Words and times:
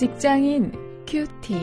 직장인 0.00 0.72
큐티. 1.06 1.54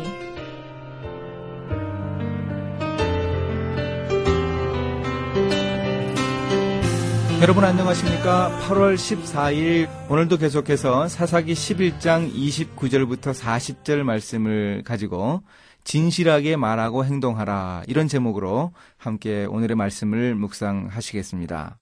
여러분 7.41 7.63
안녕하십니까? 7.63 8.55
8월 8.61 8.93
14일 8.93 9.89
오늘도 10.11 10.37
계속해서 10.37 11.07
사사기 11.07 11.53
11장 11.53 12.31
29절부터 12.31 13.33
40절 13.33 14.03
말씀을 14.03 14.83
가지고 14.85 15.41
진실하게 15.83 16.57
말하고 16.57 17.05
행동하라 17.05 17.85
이런 17.87 18.07
제목으로 18.07 18.71
함께 18.97 19.45
오늘의 19.45 19.75
말씀을 19.75 20.35
묵상하시겠습니다. 20.35 21.79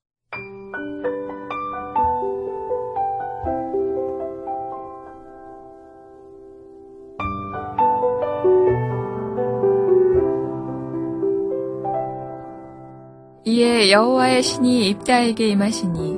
이에 13.47 13.91
여호와의 13.91 14.41
신이 14.41 14.89
입다에게 14.89 15.49
임하시니 15.49 16.17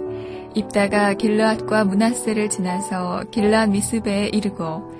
입다가 0.55 1.13
길르앗과 1.13 1.83
문하세를 1.83 2.49
지나서 2.49 3.25
길르앗 3.31 3.69
미스베에 3.69 4.29
이르고 4.29 4.93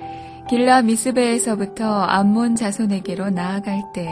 길르앗 0.49 0.83
미스베에서부터 0.83 1.85
암몬 1.85 2.55
자손에게로 2.57 3.29
나아갈 3.29 3.81
때 3.93 4.09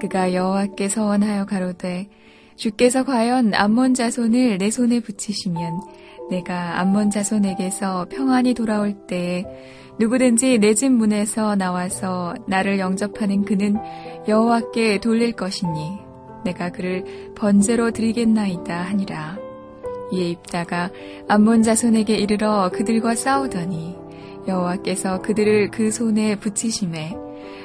그가 0.00 0.32
여호와께 0.32 0.88
서원하여 0.88 1.46
가로되 1.46 2.08
주께서 2.54 3.02
과연 3.02 3.52
암몬 3.52 3.94
자손을 3.94 4.58
내 4.58 4.70
손에 4.70 5.00
붙이시면 5.00 5.80
내가 6.30 6.80
암몬 6.80 7.10
자손에게서 7.10 8.06
평안히 8.10 8.54
돌아올 8.54 9.08
때에 9.08 9.44
누구든지 9.98 10.58
내 10.58 10.74
집 10.74 10.92
문에서 10.92 11.56
나와서 11.56 12.34
나를 12.46 12.78
영접하는 12.78 13.44
그는 13.44 13.76
여호와께 14.28 14.98
돌릴 15.00 15.32
것이니 15.32 16.03
내가 16.44 16.70
그를 16.70 17.32
번제로 17.34 17.90
드리겠나이다 17.90 18.82
하니라. 18.82 19.38
이에 20.12 20.30
입다가 20.30 20.90
암몬 21.28 21.62
자손에게 21.62 22.14
이르러 22.16 22.70
그들과 22.72 23.14
싸우더니 23.14 23.96
여호와께서 24.46 25.22
그들을 25.22 25.70
그 25.70 25.90
손에 25.90 26.36
붙이심에 26.36 27.16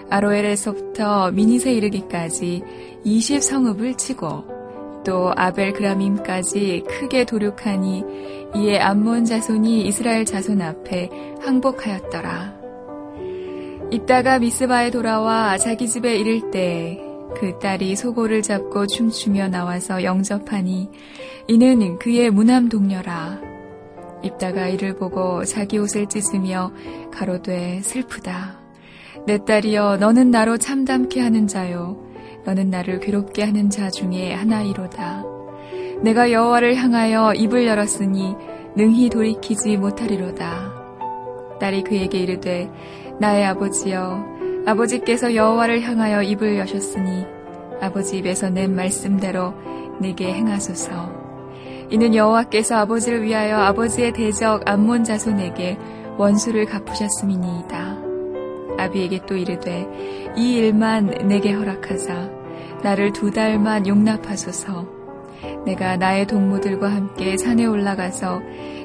아로엘에서부터 0.09 1.31
미니세 1.31 1.73
이르기까지 1.73 2.63
20성읍을 3.05 3.97
치고 3.97 4.59
또 5.05 5.31
아벨 5.35 5.73
그라밈까지 5.73 6.83
크게 6.87 7.25
도륙하니 7.25 8.03
이에 8.55 8.79
암몬 8.79 9.25
자손이 9.25 9.85
이스라엘 9.87 10.25
자손 10.25 10.61
앞에 10.61 11.09
항복하였더라. 11.41 12.59
입다가 13.91 14.39
미스바에 14.39 14.91
돌아와 14.91 15.57
자기 15.57 15.87
집에 15.87 16.17
이를 16.17 16.51
때 16.51 17.08
그 17.35 17.57
딸이 17.59 17.95
소고를 17.95 18.41
잡고 18.41 18.87
춤추며 18.87 19.49
나와서 19.49 20.03
영접하니 20.03 20.89
이는 21.47 21.99
그의 21.99 22.29
무남 22.31 22.69
동료라. 22.69 23.41
입다가 24.23 24.67
이를 24.67 24.95
보고 24.95 25.45
자기 25.45 25.77
옷을 25.77 26.07
찢으며 26.07 26.71
가로되 27.11 27.81
슬프다. 27.81 28.59
내 29.25 29.43
딸이여 29.43 29.97
너는 29.97 30.31
나로 30.31 30.57
참담케 30.57 31.19
하는 31.21 31.47
자요. 31.47 32.03
너는 32.45 32.69
나를 32.69 32.99
괴롭게 32.99 33.43
하는 33.43 33.69
자 33.69 33.89
중에 33.89 34.33
하나이로다. 34.33 35.23
내가 36.01 36.31
여호와를 36.31 36.75
향하여 36.75 37.33
입을 37.33 37.67
열었으니 37.67 38.35
능히 38.75 39.09
돌이키지 39.09 39.77
못하리로다. 39.77 40.73
딸이 41.59 41.83
그에게 41.83 42.19
이르되 42.19 42.69
나의 43.19 43.45
아버지여 43.45 44.39
아버지께서 44.69 45.33
여호와를 45.33 45.81
향하여 45.81 46.21
입을 46.21 46.59
여셨으니 46.59 47.25
아버지 47.81 48.19
입에서 48.19 48.51
낸 48.51 48.75
말씀대로 48.75 49.55
내게 49.99 50.31
행하소서. 50.31 51.11
이는 51.89 52.13
여호와께서 52.13 52.75
아버지를 52.75 53.23
위하여 53.23 53.57
아버지의 53.57 54.13
대적 54.13 54.69
암몬 54.69 55.05
자손에게 55.05 55.77
원수를 56.17 56.65
갚으셨음이니이다. 56.65 57.97
아비에게 58.77 59.21
또 59.25 59.35
이르되 59.35 59.87
이 60.37 60.57
일만 60.57 61.27
내게 61.27 61.51
허락하사 61.51 62.29
나를 62.83 63.11
두 63.11 63.31
달만 63.31 63.87
용납하소서. 63.87 64.85
내가 65.65 65.97
나의 65.97 66.27
동무들과 66.27 66.89
함께 66.89 67.37
산에 67.37 67.65
올라가서 67.65 68.39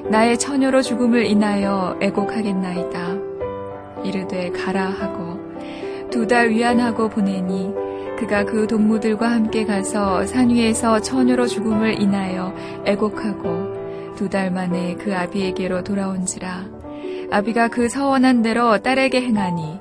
나의 0.09 0.39
처녀로 0.39 0.81
죽음을 0.81 1.27
인하여 1.27 1.95
애곡하겠나이다. 2.01 3.15
이르되 4.03 4.49
가라 4.49 4.85
하고 4.85 5.44
두 6.15 6.25
달 6.27 6.49
위안하고 6.49 7.09
보내니 7.09 7.73
그가 8.17 8.45
그 8.45 8.67
동무들과 8.67 9.29
함께 9.29 9.65
가서 9.65 10.25
산 10.25 10.49
위에서 10.49 11.01
처녀로 11.01 11.45
죽음을 11.45 12.01
인하여 12.01 12.55
애곡하고 12.85 14.15
두 14.15 14.29
달 14.29 14.49
만에 14.49 14.95
그 14.95 15.13
아비에게로 15.13 15.83
돌아온지라 15.83 16.69
아비가 17.31 17.67
그 17.67 17.89
서원한 17.89 18.41
대로 18.43 18.77
딸에게 18.81 19.23
행하니 19.23 19.77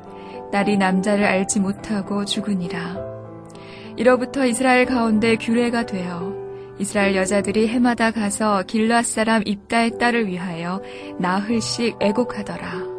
딸이 0.51 0.77
남자를 0.77 1.25
알지 1.25 1.61
못하고 1.61 2.25
죽으니라 2.25 2.97
이로부터 3.97 4.45
이스라엘 4.45 4.87
가운데 4.87 5.37
규례가 5.37 5.87
되어 5.87 6.35
이스라엘 6.81 7.15
여자들이 7.15 7.69
해마다 7.69 8.11
가서 8.11 8.65
길르앗 8.67 9.05
사람 9.07 9.43
입다의 9.47 9.99
딸을 9.99 10.27
위하여 10.27 10.83
나흘씩 11.21 11.99
애곡하더라. 12.01 12.94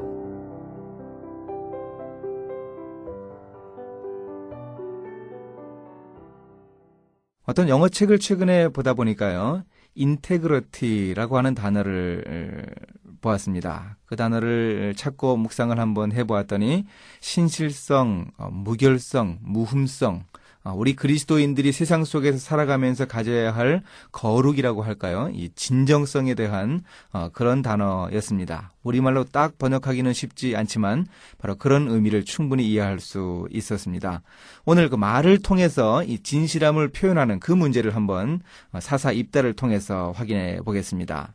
어떤 7.45 7.69
영어 7.69 7.89
책을 7.89 8.19
최근에 8.19 8.69
보다 8.69 8.93
보니까요. 8.93 9.63
인테그러티라고 9.95 11.37
하는 11.37 11.55
단어를 11.55 12.65
보았습니다. 13.21 13.97
그 14.05 14.15
단어를 14.15 14.93
찾고 14.95 15.37
묵상을 15.37 15.77
한번 15.79 16.11
해보았더니 16.11 16.85
신실성, 17.21 18.31
어, 18.37 18.49
무결성, 18.51 19.39
무흠성, 19.41 20.15
어, 20.15 20.44
우리 20.73 20.95
그리스도인들이 20.95 21.71
세상 21.71 22.03
속에서 22.03 22.39
살아가면서 22.39 23.05
가져야 23.05 23.53
할 23.53 23.83
거룩이라고 24.11 24.81
할까요? 24.81 25.29
이 25.31 25.49
진정성에 25.55 26.33
대한 26.33 26.81
어, 27.11 27.29
그런 27.31 27.61
단어였습니다. 27.61 28.71
우리말로 28.81 29.25
딱 29.25 29.59
번역하기는 29.59 30.11
쉽지 30.13 30.55
않지만 30.55 31.05
바로 31.37 31.55
그런 31.55 31.87
의미를 31.87 32.25
충분히 32.25 32.67
이해할 32.67 32.99
수 32.99 33.47
있었습니다. 33.51 34.23
오늘 34.65 34.89
그 34.89 34.95
말을 34.95 35.39
통해서 35.39 36.03
이 36.03 36.19
진실함을 36.19 36.89
표현하는 36.89 37.39
그 37.39 37.51
문제를 37.51 37.95
한번 37.95 38.41
어, 38.71 38.79
사사 38.79 39.11
입다를 39.11 39.53
통해서 39.53 40.13
확인해 40.15 40.57
보겠습니다. 40.65 41.33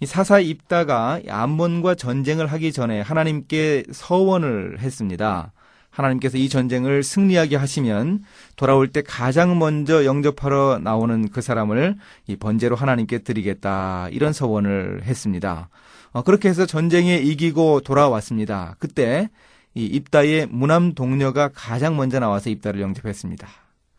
이 0.00 0.06
사사 0.06 0.38
입다가 0.38 1.20
암몬과 1.26 1.94
전쟁을 1.94 2.46
하기 2.48 2.72
전에 2.72 3.00
하나님께 3.00 3.84
서원을 3.90 4.80
했습니다. 4.80 5.52
하나님께서 5.94 6.38
이 6.38 6.48
전쟁을 6.48 7.02
승리하게 7.02 7.56
하시면 7.56 8.24
돌아올 8.56 8.88
때 8.88 9.02
가장 9.02 9.58
먼저 9.58 10.04
영접하러 10.04 10.80
나오는 10.82 11.28
그 11.30 11.40
사람을 11.40 11.96
이 12.26 12.36
번제로 12.36 12.74
하나님께 12.74 13.18
드리겠다 13.18 14.08
이런 14.10 14.32
서원을 14.32 15.02
했습니다. 15.04 15.68
어, 16.12 16.22
그렇게 16.22 16.48
해서 16.48 16.66
전쟁에 16.66 17.16
이기고 17.16 17.80
돌아왔습니다. 17.80 18.76
그때 18.78 19.28
이 19.74 19.84
입다의 19.84 20.46
무남 20.50 20.94
동료가 20.94 21.50
가장 21.54 21.96
먼저 21.96 22.18
나와서 22.18 22.50
입다를 22.50 22.80
영접했습니다. 22.80 23.48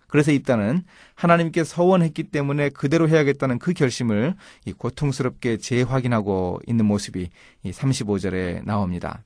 그래서 0.07 0.31
입다는 0.31 0.83
하나님께 1.15 1.63
서원했기 1.63 2.23
때문에 2.23 2.69
그대로 2.69 3.09
해야겠다는 3.09 3.59
그 3.59 3.73
결심을 3.73 4.35
고통스럽게 4.77 5.57
재확인하고 5.57 6.61
있는 6.67 6.85
모습이 6.85 7.29
35절에 7.65 8.63
나옵니다. 8.63 9.23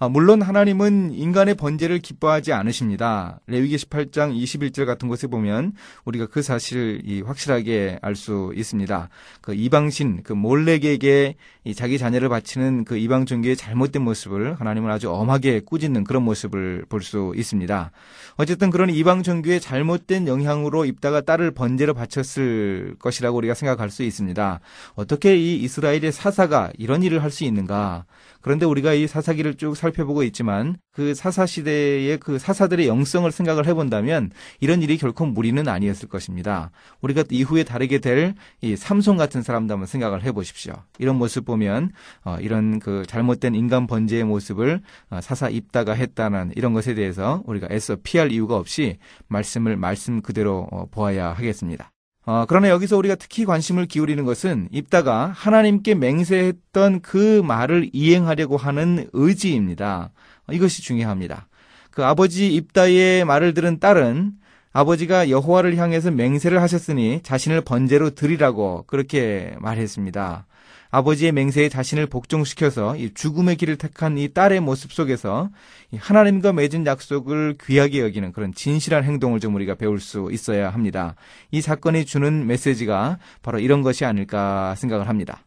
아, 0.00 0.08
물론 0.08 0.42
하나님은 0.42 1.12
인간의 1.12 1.56
번제를 1.56 1.98
기뻐하지 1.98 2.52
않으십니다. 2.52 3.40
레위기 3.48 3.74
18장 3.76 4.32
21절 4.32 4.86
같은 4.86 5.08
곳에 5.08 5.26
보면 5.26 5.72
우리가 6.04 6.26
그 6.26 6.40
사실을 6.40 7.02
확실하게 7.26 7.98
알 8.00 8.14
수 8.14 8.52
있습니다. 8.54 9.08
그 9.40 9.54
이방신, 9.54 10.22
그 10.24 10.32
몰렉에게 10.32 11.36
자기 11.74 11.98
자녀를 11.98 12.28
바치는 12.28 12.84
그 12.84 12.96
이방 12.96 13.26
종교의 13.26 13.56
잘못된 13.56 14.02
모습을 14.02 14.54
하나님은 14.54 14.90
아주 14.90 15.10
엄하게 15.10 15.60
꾸짖는 15.60 16.04
그런 16.04 16.22
모습을 16.22 16.84
볼 16.88 17.02
수 17.02 17.32
있습니다. 17.36 17.90
어쨌든 18.36 18.70
그런 18.70 18.90
이방 18.90 19.22
종교의 19.22 19.60
잘못된 19.60 20.26
영향으로 20.26 20.84
입다가 20.84 21.20
딸을 21.20 21.52
번제로 21.52 21.94
바쳤을 21.94 22.96
것이라고 22.98 23.36
우리가 23.38 23.54
생각할 23.54 23.90
수 23.90 24.02
있습니다. 24.02 24.60
어떻게 24.94 25.36
이 25.36 25.56
이스라엘의 25.62 26.12
사사가 26.12 26.72
이런 26.78 27.02
일을 27.02 27.22
할 27.22 27.30
수 27.30 27.44
있는가? 27.44 28.04
그런데 28.40 28.64
우리가 28.64 28.94
이 28.94 29.06
사사기를 29.06 29.54
쭉 29.54 29.76
살펴보고 29.76 30.22
있지만 30.24 30.76
그 30.98 31.14
사사 31.14 31.46
시대의 31.46 32.18
그 32.18 32.40
사사들의 32.40 32.88
영성을 32.88 33.30
생각을 33.30 33.66
해본다면 33.66 34.32
이런 34.58 34.82
일이 34.82 34.98
결코 34.98 35.26
무리는 35.26 35.68
아니었을 35.68 36.08
것입니다. 36.08 36.72
우리가 37.02 37.22
이후에 37.30 37.62
다르게 37.62 37.98
될 37.98 38.34
이 38.60 38.74
삼손 38.76 39.16
같은 39.16 39.42
사람도 39.42 39.74
한번 39.74 39.86
생각을 39.86 40.24
해보십시오. 40.24 40.74
이런 40.98 41.16
모습 41.16 41.44
보면 41.44 41.92
어, 42.24 42.38
이런 42.40 42.80
그 42.80 43.04
잘못된 43.06 43.54
인간 43.54 43.86
번제의 43.86 44.24
모습을 44.24 44.80
어, 45.10 45.20
사사 45.20 45.48
입다가 45.48 45.92
했다는 45.92 46.52
이런 46.56 46.72
것에 46.72 46.94
대해서 46.94 47.42
우리가 47.46 47.68
애써 47.70 47.96
피할 48.02 48.32
이유가 48.32 48.56
없이 48.56 48.98
말씀을 49.28 49.76
말씀 49.76 50.20
그대로 50.22 50.66
어, 50.72 50.86
보아야 50.90 51.28
하겠습니다. 51.32 51.92
어, 52.26 52.44
그러나 52.46 52.68
여기서 52.68 52.96
우리가 52.98 53.14
특히 53.14 53.44
관심을 53.44 53.86
기울이는 53.86 54.24
것은 54.24 54.68
입다가 54.72 55.32
하나님께 55.34 55.94
맹세했던 55.94 57.00
그 57.00 57.42
말을 57.42 57.90
이행하려고 57.92 58.56
하는 58.56 59.08
의지입니다. 59.12 60.10
이것이 60.52 60.82
중요합니다. 60.82 61.48
그 61.90 62.04
아버지 62.04 62.54
입다의 62.54 63.24
말을 63.24 63.54
들은 63.54 63.80
딸은 63.80 64.32
아버지가 64.72 65.30
여호와를 65.30 65.76
향해서 65.76 66.10
맹세를 66.10 66.62
하셨으니 66.62 67.20
자신을 67.22 67.62
번제로 67.62 68.10
드리라고 68.10 68.84
그렇게 68.86 69.56
말했습니다. 69.60 70.46
아버지의 70.90 71.32
맹세에 71.32 71.68
자신을 71.68 72.06
복종시켜서 72.06 72.94
죽음의 73.14 73.56
길을 73.56 73.76
택한 73.76 74.16
이 74.16 74.32
딸의 74.32 74.60
모습 74.60 74.92
속에서 74.92 75.50
하나님과 75.94 76.52
맺은 76.52 76.86
약속을 76.86 77.56
귀하게 77.62 78.00
여기는 78.00 78.32
그런 78.32 78.54
진실한 78.54 79.04
행동을 79.04 79.40
좀 79.40 79.54
우리가 79.54 79.74
배울 79.74 80.00
수 80.00 80.28
있어야 80.32 80.70
합니다. 80.70 81.14
이 81.50 81.60
사건이 81.60 82.06
주는 82.06 82.46
메시지가 82.46 83.18
바로 83.42 83.58
이런 83.58 83.82
것이 83.82 84.04
아닐까 84.04 84.74
생각을 84.76 85.08
합니다. 85.08 85.44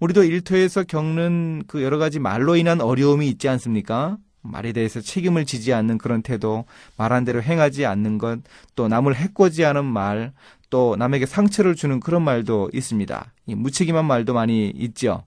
우리도 0.00 0.24
일터에서 0.24 0.82
겪는 0.82 1.64
그 1.68 1.82
여러 1.82 1.96
가지 1.96 2.18
말로 2.18 2.56
인한 2.56 2.80
어려움이 2.80 3.28
있지 3.28 3.48
않습니까? 3.48 4.18
말에 4.42 4.72
대해서 4.72 5.00
책임을 5.00 5.46
지지 5.46 5.72
않는 5.72 5.98
그런 5.98 6.22
태도, 6.22 6.64
말한 6.96 7.24
대로 7.24 7.42
행하지 7.42 7.86
않는 7.86 8.18
것, 8.18 8.40
또 8.74 8.88
남을 8.88 9.14
해코지 9.14 9.62
하는 9.62 9.84
말, 9.84 10.32
또 10.70 10.96
남에게 10.96 11.26
상처를 11.26 11.74
주는 11.74 12.00
그런 12.00 12.22
말도 12.22 12.70
있습니다. 12.72 13.32
무책임한 13.46 14.04
말도 14.04 14.34
많이 14.34 14.68
있죠. 14.70 15.24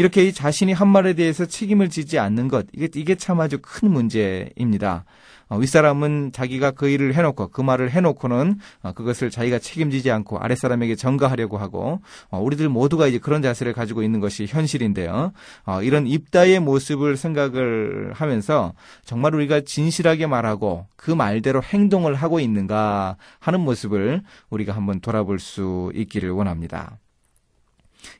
이렇게 0.00 0.24
이 0.24 0.32
자신이 0.32 0.72
한 0.72 0.88
말에 0.88 1.12
대해서 1.12 1.44
책임을 1.44 1.90
지지 1.90 2.18
않는 2.18 2.48
것, 2.48 2.66
이게, 2.72 2.88
이게 2.94 3.16
참 3.16 3.38
아주 3.38 3.58
큰 3.60 3.90
문제입니다. 3.90 5.04
어, 5.50 5.58
윗사람은 5.58 6.32
자기가 6.32 6.70
그 6.70 6.88
일을 6.88 7.12
해놓고 7.12 7.48
그 7.48 7.60
말을 7.60 7.90
해놓고는 7.90 8.58
어, 8.82 8.92
그것을 8.92 9.28
자기가 9.28 9.58
책임지지 9.58 10.10
않고 10.10 10.38
아랫사람에게 10.38 10.94
전가하려고 10.94 11.58
하고 11.58 12.00
어, 12.30 12.40
우리들 12.40 12.70
모두가 12.70 13.08
이제 13.08 13.18
그런 13.18 13.42
자세를 13.42 13.74
가지고 13.74 14.02
있는 14.02 14.20
것이 14.20 14.46
현실인데요. 14.48 15.32
어, 15.66 15.82
이런 15.82 16.06
입다의 16.06 16.60
모습을 16.60 17.18
생각을 17.18 18.12
하면서 18.14 18.72
정말 19.04 19.34
우리가 19.34 19.60
진실하게 19.60 20.28
말하고 20.28 20.86
그 20.96 21.10
말대로 21.10 21.62
행동을 21.62 22.14
하고 22.14 22.40
있는가 22.40 23.18
하는 23.38 23.60
모습을 23.60 24.22
우리가 24.48 24.74
한번 24.74 25.00
돌아볼 25.00 25.40
수 25.40 25.92
있기를 25.94 26.30
원합니다. 26.30 26.96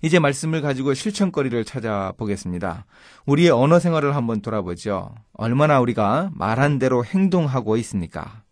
이제 0.03 0.19
말씀을 0.19 0.63
가지고 0.63 0.95
실천거리를 0.95 1.65
찾아보겠습니다. 1.65 2.87
우리의 3.27 3.51
언어 3.51 3.79
생활을 3.79 4.17
한번 4.17 4.41
돌아보죠. 4.41 5.15
얼마나 5.33 5.81
우리가 5.81 6.31
말한 6.35 6.79
대로 6.79 7.05
행동하고 7.05 7.77
있습니까? 7.79 8.43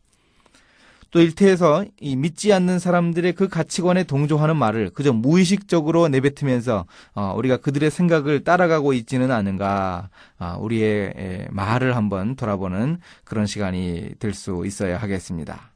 또 1.11 1.21
일태에서 1.23 1.87
이 2.01 2.17
믿지 2.17 2.53
않는 2.53 2.79
사람들의 2.79 3.33
그 3.33 3.49
가치관에 3.49 4.05
동조하는 4.05 4.57
말을 4.57 4.91
그저 4.91 5.13
무의식적으로 5.15 6.09
내뱉으면서 6.09 6.85
어, 7.15 7.33
우리가 7.35 7.57
그들의 7.57 7.91
생각을 7.91 8.45
따라가고 8.45 8.93
있지는 8.93 9.31
않은가 9.31 10.11
어, 10.39 10.57
우리의 10.61 11.49
말을 11.51 11.97
한번 11.97 12.37
돌아보는 12.37 12.99
그런 13.25 13.47
시간이 13.47 14.17
될 14.19 14.35
수 14.35 14.65
있어야 14.67 14.99
하겠습니다. 14.99 15.73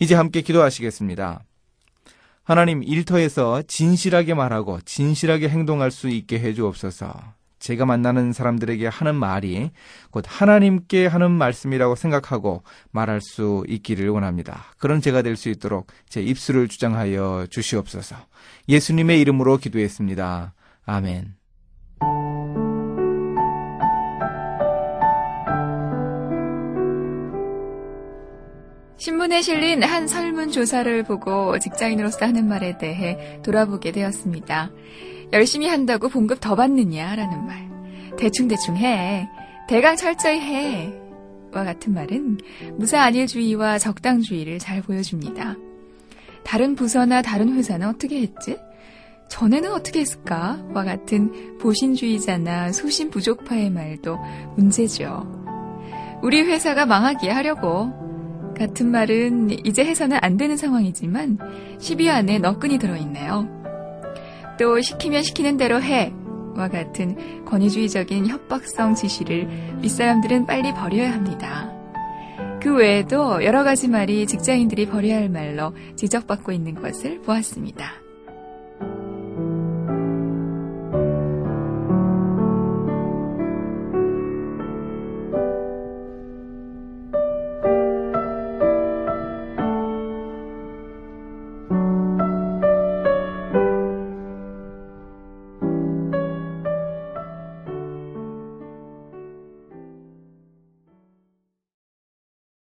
이제 0.00 0.14
함께 0.14 0.40
기도하시겠습니다. 0.40 1.40
하나님 2.44 2.82
일터에서 2.82 3.62
진실하게 3.62 4.34
말하고 4.34 4.80
진실하게 4.84 5.48
행동할 5.48 5.90
수 5.90 6.08
있게 6.08 6.38
해 6.38 6.52
주옵소서. 6.52 7.12
제가 7.58 7.86
만나는 7.86 8.34
사람들에게 8.34 8.86
하는 8.86 9.14
말이 9.14 9.70
곧 10.10 10.24
하나님께 10.28 11.06
하는 11.06 11.30
말씀이라고 11.30 11.94
생각하고 11.94 12.62
말할 12.90 13.22
수 13.22 13.64
있기를 13.66 14.10
원합니다. 14.10 14.66
그런 14.76 15.00
제가 15.00 15.22
될 15.22 15.36
수 15.36 15.48
있도록 15.48 15.86
제 16.06 16.22
입술을 16.22 16.68
주장하여 16.68 17.46
주시옵소서. 17.48 18.16
예수님의 18.68 19.18
이름으로 19.22 19.56
기도했습니다. 19.56 20.52
아멘. 20.84 21.36
신문에 29.04 29.42
실린 29.42 29.82
한 29.82 30.08
설문조사를 30.08 31.02
보고 31.02 31.58
직장인으로서 31.58 32.24
하는 32.24 32.48
말에 32.48 32.78
대해 32.78 33.38
돌아보게 33.42 33.92
되었습니다. 33.92 34.70
열심히 35.34 35.68
한다고 35.68 36.08
봉급 36.08 36.40
더 36.40 36.54
받느냐? 36.54 37.14
라는 37.14 37.44
말. 37.44 37.68
대충대충 38.16 38.78
해. 38.78 39.28
대강 39.68 39.96
철저히 39.96 40.40
해. 40.40 40.94
와 41.52 41.64
같은 41.64 41.92
말은 41.92 42.38
무사 42.78 43.02
안일주의와 43.02 43.78
적당주의를 43.78 44.58
잘 44.58 44.80
보여줍니다. 44.80 45.56
다른 46.42 46.74
부서나 46.74 47.20
다른 47.20 47.52
회사는 47.52 47.86
어떻게 47.86 48.22
했지? 48.22 48.56
전에는 49.28 49.70
어떻게 49.70 50.00
했을까? 50.00 50.64
와 50.72 50.82
같은 50.82 51.58
보신주의자나 51.58 52.72
소신 52.72 53.10
부족파의 53.10 53.68
말도 53.68 54.16
문제죠. 54.56 55.42
우리 56.22 56.40
회사가 56.40 56.86
망하게 56.86 57.28
하려고 57.28 58.03
같은 58.54 58.90
말은 58.90 59.66
이제 59.66 59.84
해서는 59.84 60.18
안 60.20 60.36
되는 60.36 60.56
상황이지만 60.56 61.38
10위 61.78 62.08
안에 62.08 62.38
너끈이 62.38 62.78
들어있네요. 62.78 63.48
또 64.58 64.80
시키면 64.80 65.22
시키는 65.22 65.56
대로 65.56 65.82
해. 65.82 66.12
와 66.56 66.68
같은 66.68 67.44
권위주의적인 67.44 68.28
협박성 68.28 68.94
지시를 68.94 69.48
윗사람들은 69.82 70.46
빨리 70.46 70.72
버려야 70.72 71.12
합니다. 71.12 71.72
그 72.62 72.74
외에도 72.76 73.44
여러 73.44 73.64
가지 73.64 73.88
말이 73.88 74.26
직장인들이 74.26 74.86
버려야 74.86 75.16
할 75.16 75.28
말로 75.28 75.74
지적받고 75.96 76.52
있는 76.52 76.74
것을 76.74 77.20
보았습니다. 77.22 78.03